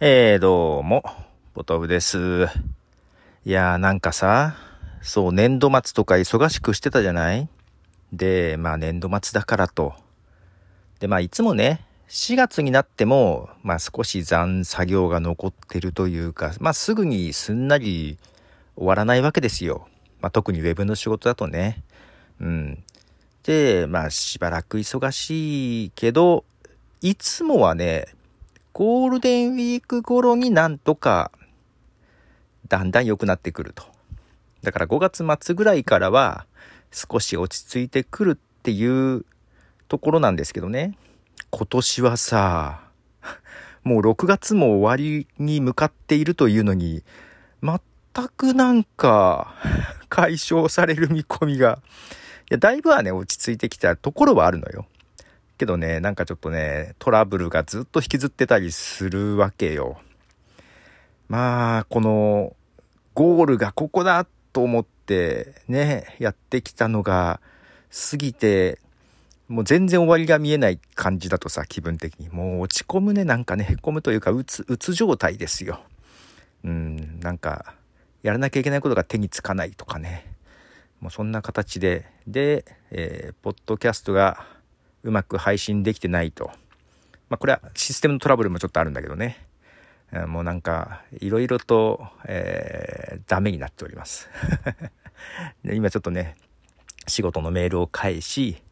[0.00, 1.04] えー、どうも、
[1.54, 2.46] ポトフです。
[3.44, 4.56] いやーなんかさ、
[5.00, 7.48] そう、年度末とか忙しくしてたじゃない？
[8.12, 9.94] で、まあ年度末だからと。
[10.98, 18.18] で、まあいつもね、4月になっても、まあ少し残作業が残ってるというか、まあすぐにすんなり
[18.76, 19.86] 終わらないわけですよ。
[20.20, 21.84] まあ特にウェブの仕事だとね。
[22.40, 22.82] うん。
[23.44, 26.44] で、まあしばらく忙しいけど、
[27.02, 28.06] いつもはね、
[28.72, 31.30] ゴールデンウィーク頃になんとか、
[32.68, 33.84] だんだん良くなってくると。
[34.62, 36.46] だから5月末ぐらいからは、
[36.90, 39.24] 少し落ち着いてくるっていう
[39.88, 40.96] ところなんですけどね。
[41.50, 42.82] 今年はさ、
[43.84, 47.02] もう6月も終わりに向かっているというのに、
[47.62, 49.54] 全くなんか、
[50.08, 51.82] 解消される見込みが、
[52.50, 54.86] いや、だいぶはね、落ち着いてきたところはあるのよ。
[55.62, 60.00] けどね、なんかちょっとね、トラブルがずっと引きずってたりするわけよ。
[61.28, 62.56] まあ、この、
[63.14, 67.40] ゴールがここだと思ってね、やってきたのが
[68.10, 68.80] 過ぎて、
[69.46, 72.28] もう全然終わりが見えない感じだとさ、気分的に。
[72.28, 75.80] もう落ち込むね、なんかね、へこむというか、うつ、うつ状態ですよ。
[76.64, 77.76] うん、なんか、
[78.24, 80.26] やらなきゃいけないことが手につかないとかね。
[80.98, 84.44] もうそんな形で、で、えー、ポッドキャストが
[85.02, 86.50] うまく配信できてないと。
[87.28, 89.46] まあ、これはシステムのトラブルもちょっとあるんだけどね。
[90.26, 94.28] もうなんか、いろいろと、えー、ダメになっております。
[95.64, 96.36] で今ちょっとね、
[97.06, 98.62] 仕事のメールを返し、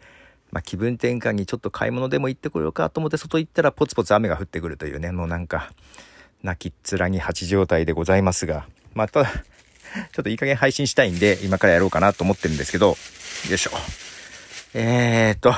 [0.52, 5.72] まあ、気分転換にちょっと買い物でも行ってこようかと思って外行ったらポツポツ雨が降ってくるというね、もうなんか、
[6.42, 12.96] 泣きっ面に蜂状態でございますが、まあただ、ちょっといい加減配信したいんで、今からやろうかなと思ってるんですけど、よ
[13.54, 13.70] いしょ。
[14.72, 15.52] えーっと、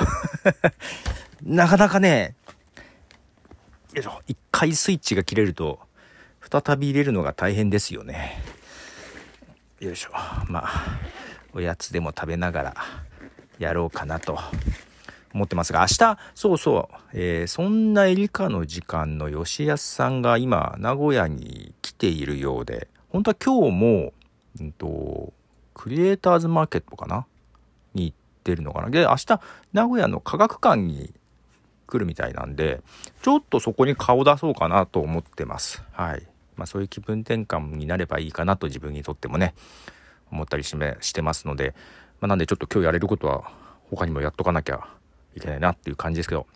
[1.44, 2.34] なかなかね、
[3.92, 5.80] よいしょ、一回スイッチが切れると、
[6.40, 8.42] 再び入れるのが大変ですよね。
[9.80, 10.12] よいしょ。
[10.48, 10.98] まあ、
[11.52, 12.76] おやつでも食べながら
[13.58, 14.38] やろうかなと
[15.34, 24.12] 思ってますが、明日、そうそう、えーそんなエリカの時間の吉安さんが今、名古屋に来ているようで、本当は今日も、
[24.58, 25.34] うんと、
[25.74, 27.26] クリエイターズマーケットかな
[28.42, 28.90] ってるのかな。
[28.90, 29.40] で、明日、
[29.72, 31.14] 名古屋の科学館に
[31.86, 32.82] 来るみたいなんで、
[33.22, 35.82] ちょっとそこに顔出そうかなと思ってます。
[35.92, 36.26] はい。
[36.56, 39.54] まあそういう気分転換になればいいかなと自分にとってもね、
[40.30, 41.74] 思ったりしめしてますので、
[42.20, 43.52] まあなんでちょっと今日やれることは
[43.90, 44.86] 他にもやっとかなきゃ
[45.36, 46.46] いけないなっていう感じですけど、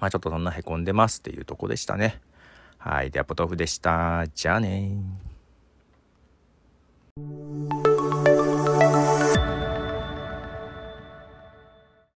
[0.00, 2.20] まあちょっとそんな凹んでますっていうとこでしたね。
[2.78, 3.10] はい。
[3.10, 4.26] では、ポトフでした。
[4.34, 5.29] じゃあね。